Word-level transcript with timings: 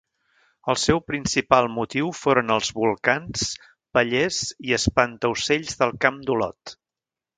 El 0.73 0.77
seu 0.83 1.01
principal 1.09 1.67
motiu 1.73 2.09
foren 2.19 2.49
els 2.55 2.71
volcans, 2.79 3.43
pallers 3.99 4.41
i 4.71 4.75
espantaocells 4.79 5.81
del 5.83 5.95
camp 6.07 6.19
d'Olot. 6.31 6.75